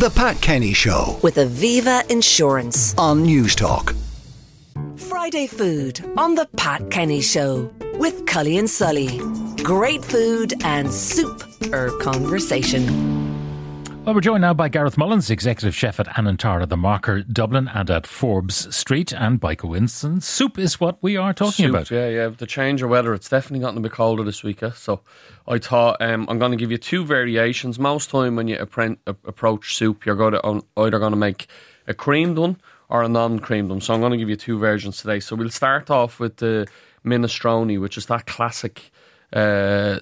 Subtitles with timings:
[0.00, 2.94] The Pat Kenny Show with Aviva Insurance.
[2.96, 3.94] on Newstalk.
[4.96, 9.18] Friday food on the Pat Kenny Show with Cully and Sully.
[9.62, 13.29] Great food and soup or conversation.
[14.02, 17.90] Well, we're joined now by Gareth Mullins, Executive Chef at Anantara, the Marker, Dublin, and
[17.90, 20.22] at Forbes Street, and Biker Winston.
[20.22, 21.90] Soup is what we are talking Soup, about.
[21.90, 22.28] Yeah, yeah.
[22.28, 24.62] The change of weather, it's definitely gotten a bit colder this week.
[24.62, 24.70] eh?
[24.70, 25.02] So
[25.46, 27.78] I thought um, I'm going to give you two variations.
[27.78, 31.46] Most time when you approach soup, you're going to either going to make
[31.86, 32.56] a creamed one
[32.88, 33.82] or a non-creamed one.
[33.82, 35.20] So I'm going to give you two versions today.
[35.20, 36.66] So we'll start off with the
[37.04, 38.90] minestrone, which is that classic.
[39.32, 40.00] Uh,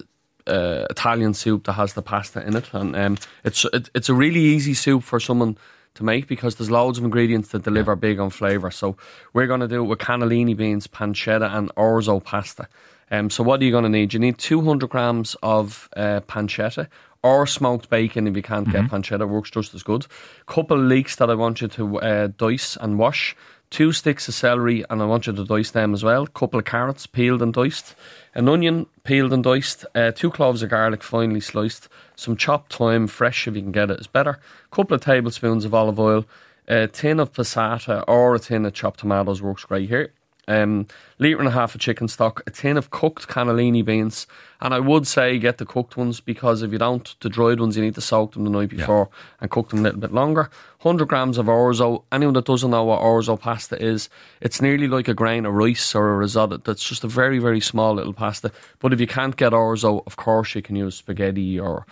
[0.49, 4.13] uh, Italian soup that has the pasta in it, and um, it's it, it's a
[4.13, 5.57] really easy soup for someone
[5.95, 8.71] to make because there's loads of ingredients that deliver big on flavour.
[8.71, 8.95] So
[9.33, 12.67] we're going to do it with cannellini beans, pancetta, and orzo pasta.
[13.11, 14.13] Um, so what are you going to need?
[14.13, 16.87] You need 200 grams of uh, pancetta
[17.21, 20.05] or smoked bacon if you can't get pancetta, works just as good.
[20.45, 23.35] Couple of leeks that I want you to uh, dice and wash.
[23.69, 26.25] Two sticks of celery, and I want you to dice them as well.
[26.25, 27.95] Couple of carrots, peeled and diced.
[28.33, 29.85] An onion, peeled and diced.
[29.93, 31.87] Uh, two cloves of garlic, finely sliced.
[32.15, 34.39] Some chopped thyme, fresh if you can get it, it, is better.
[34.71, 36.25] Couple of tablespoons of olive oil.
[36.67, 40.13] A tin of passata or a tin of chopped tomatoes works great here
[40.49, 40.87] um,
[41.19, 44.27] litre and a half of chicken stock, a tin of cooked cannellini beans,
[44.59, 47.77] and I would say get the cooked ones because if you don't, the dried ones
[47.77, 50.49] you need to soak them the night before and cook them a little bit longer.
[50.81, 52.03] 100 grams of orzo.
[52.11, 54.09] Anyone that doesn't know what orzo pasta is,
[54.41, 56.57] it's nearly like a grain of rice or a risotto.
[56.57, 58.51] That's just a very very small little pasta.
[58.79, 61.85] But if you can't get orzo, of course you can use spaghetti or.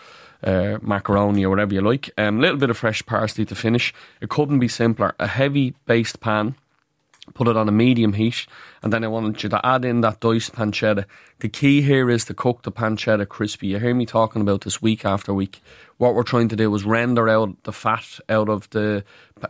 [0.44, 2.12] Uh, macaroni or whatever you like.
[2.16, 3.92] A um, little bit of fresh parsley to finish.
[4.22, 5.16] It couldn't be simpler.
[5.18, 6.54] A heavy based pan,
[7.34, 8.46] put it on a medium heat,
[8.82, 11.06] and then I wanted you to add in that diced pancetta.
[11.40, 13.68] The key here is to cook the pancetta crispy.
[13.68, 15.62] You hear me talking about this week after week.
[15.98, 19.04] What we're trying to do is render out the fat out of the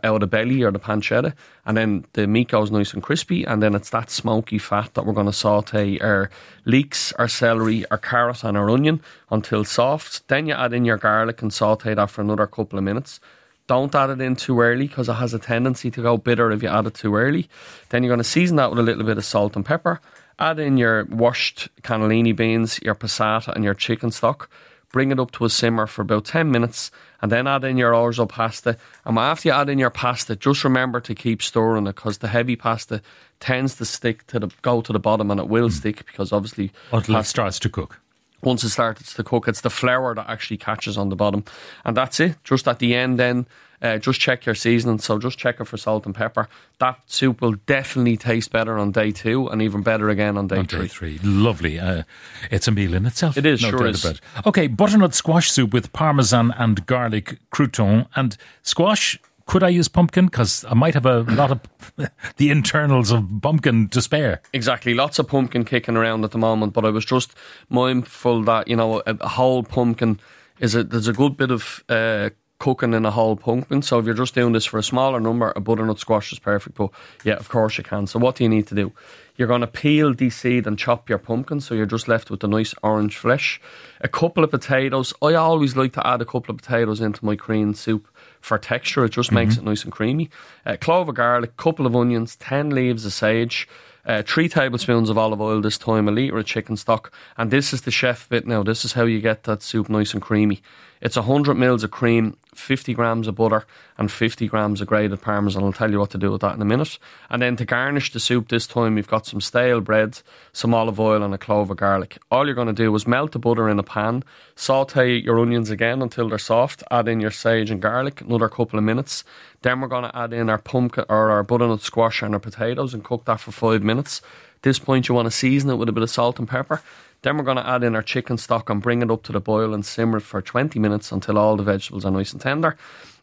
[0.04, 1.34] out of the belly or the pancetta,
[1.64, 5.06] and then the meat goes nice and crispy, and then it's that smoky fat that
[5.06, 6.30] we're going to saute our
[6.64, 9.00] leeks, our celery, our carrot, and our onion
[9.30, 10.26] until soft.
[10.28, 13.20] Then you add in your garlic and saute that for another couple of minutes.
[13.68, 16.62] Don't add it in too early because it has a tendency to go bitter if
[16.62, 17.48] you add it too early.
[17.90, 20.00] Then you're going to season that with a little bit of salt and pepper.
[20.38, 24.48] Add in your washed cannellini beans, your passata, and your chicken stock.
[24.90, 26.90] Bring it up to a simmer for about 10 minutes
[27.20, 28.78] and then add in your orzo pasta.
[29.04, 32.28] And after you add in your pasta, just remember to keep stirring it because the
[32.28, 33.02] heavy pasta
[33.38, 35.74] tends to stick to the go to the bottom and it will hmm.
[35.74, 38.00] stick because obviously Until it starts to cook.
[38.42, 41.44] Once it starts to cook, it's the flour that actually catches on the bottom.
[41.84, 42.36] And that's it.
[42.44, 43.46] Just at the end, then,
[43.80, 44.98] uh, just check your seasoning.
[44.98, 46.48] So just check it for salt and pepper.
[46.78, 50.58] That soup will definitely taste better on day two and even better again on day
[50.58, 50.80] On three.
[50.82, 51.18] day three.
[51.22, 51.78] Lovely.
[51.78, 52.02] Uh,
[52.50, 53.36] it's a meal in itself.
[53.36, 54.20] It is, no sure is.
[54.46, 58.08] Okay, butternut squash soup with parmesan and garlic crouton.
[58.16, 60.26] And squash, could I use pumpkin?
[60.26, 61.60] Because I might have a lot of
[62.36, 64.42] the internals of pumpkin to spare.
[64.52, 64.94] Exactly.
[64.94, 67.34] Lots of pumpkin kicking around at the moment, but I was just
[67.70, 70.20] mindful that, you know, a, whole pumpkin
[70.60, 73.80] is a, there's a good bit of uh, cooking in a whole pumpkin.
[73.80, 76.76] So if you're just doing this for a smaller number, a butternut squash is perfect.
[76.76, 76.90] But
[77.24, 78.06] yeah, of course you can.
[78.06, 78.92] So what do you need to do?
[79.38, 82.48] You're going to peel, deseed, and chop your pumpkin, so you're just left with the
[82.48, 83.60] nice orange flesh.
[84.00, 85.14] A couple of potatoes.
[85.22, 88.08] I always like to add a couple of potatoes into my cream soup
[88.40, 89.04] for texture.
[89.04, 90.28] It just makes it nice and creamy.
[90.66, 93.68] A clove of garlic, couple of onions, ten leaves of sage.
[94.04, 97.74] Uh, three tablespoons of olive oil this time, a litre of chicken stock, and this
[97.74, 98.62] is the chef bit now.
[98.62, 100.62] This is how you get that soup nice and creamy.
[101.02, 103.66] It's 100 mils of cream, 50 grams of butter,
[103.98, 105.64] and 50 grams of grated parmesan.
[105.64, 106.98] I'll tell you what to do with that in a minute.
[107.28, 110.20] And then to garnish the soup this time, we've got some stale bread,
[110.52, 112.18] some olive oil, and a clove of garlic.
[112.30, 114.22] All you're going to do is melt the butter in a pan,
[114.54, 118.78] saute your onions again until they're soft, add in your sage and garlic, another couple
[118.78, 119.24] of minutes.
[119.62, 122.94] Then we're going to add in our pumpkin or our butternut squash and our potatoes
[122.94, 124.22] and cook that for five minutes.
[124.56, 126.82] At this point, you want to season it with a bit of salt and pepper.
[127.22, 129.40] Then we're going to add in our chicken stock and bring it up to the
[129.40, 132.76] boil and simmer it for 20 minutes until all the vegetables are nice and tender.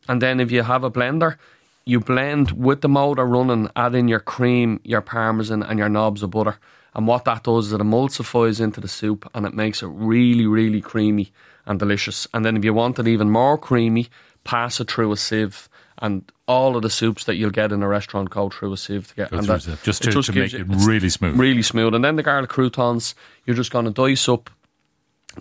[0.07, 1.37] And then if you have a blender,
[1.85, 6.23] you blend with the motor running, add in your cream, your parmesan, and your knobs
[6.23, 6.57] of butter.
[6.95, 10.47] And what that does is it emulsifies into the soup and it makes it really,
[10.47, 11.31] really creamy
[11.65, 12.27] and delicious.
[12.33, 14.07] And then if you want it even more creamy,
[14.43, 15.67] pass it through a sieve.
[15.99, 19.07] And all of the soups that you'll get in a restaurant go through a sieve
[19.09, 21.37] to get and that- just it to- to make it really smooth.
[21.39, 21.93] Really smooth.
[21.95, 23.15] And then the garlic croutons,
[23.45, 24.49] you're just going to dice up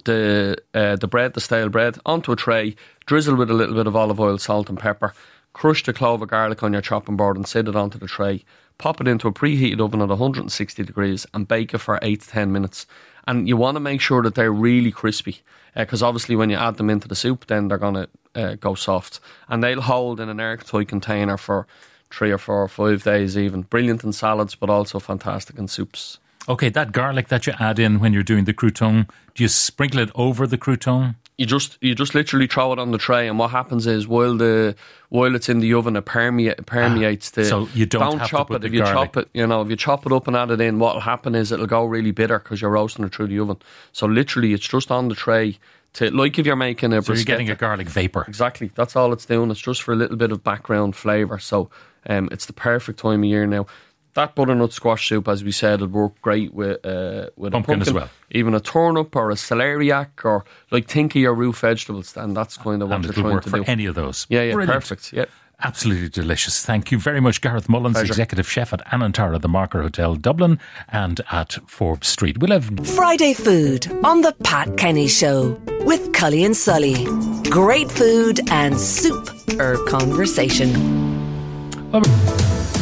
[0.05, 2.77] the uh, the bread, the stale bread, onto a tray,
[3.07, 5.15] drizzle with a little bit of olive oil, salt, and pepper.
[5.53, 8.45] Crush the clove of garlic on your chopping board and set it onto the tray.
[8.77, 12.29] Pop it into a preheated oven at 160 degrees and bake it for 8 to
[12.29, 12.87] 10 minutes.
[13.27, 15.43] and you want to make sure that they're really crispy
[15.75, 19.21] because obviously when you add them into the soup, then they're gonna uh, go soft,
[19.49, 21.67] and they'll hold in an airtight container for
[22.11, 23.63] three or four or five days even.
[23.63, 26.19] Brilliant in salads, but also fantastic in soups.
[26.49, 30.01] Okay, that garlic that you add in when you're doing the crouton, do you sprinkle
[30.01, 31.17] it over the crouton?
[31.37, 34.37] you just you just literally throw it on the tray, and what happens is while
[34.37, 34.77] the
[35.09, 37.45] while it's in the oven, it permeate, permeates the.
[37.45, 38.65] so you don't have to chop it.
[38.65, 40.61] If you garlic- chop it, you know, if you chop it up and add it
[40.61, 43.57] in, what'll happen is it'll go really bitter because you're roasting it through the oven.
[43.93, 45.59] So literally, it's just on the tray
[45.95, 48.25] to like if you're making a So you're getting a garlic vapor.
[48.29, 48.71] Exactly.
[48.75, 49.51] That's all it's doing.
[49.51, 51.41] It's just for a little bit of background flavour.
[51.41, 51.69] So
[52.07, 53.67] um, it's the perfect time of year now.
[54.15, 57.83] That butternut squash soup, as we said, would work great with uh, with Pumpkin a
[57.83, 58.09] as well.
[58.31, 62.17] even a turnip or a celeriac or like think of your root vegetables.
[62.17, 63.65] And that's kind of what And you're it'll trying work to for do.
[63.67, 64.27] any of those.
[64.31, 64.83] yeah, yeah, Brilliant.
[64.83, 65.13] perfect.
[65.13, 65.25] Yeah.
[65.63, 66.65] Absolutely delicious.
[66.65, 68.13] Thank you very much, Gareth Mullins, Pleasure.
[68.13, 70.59] Executive Chef at Anantara, the Marker Hotel, Dublin,
[70.89, 72.39] and at Forbes Street.
[72.39, 75.53] We'll have Friday Food on the Pat Kenny Show
[75.83, 77.05] with Cully and Sully.
[77.51, 80.73] Great food and soup or conversation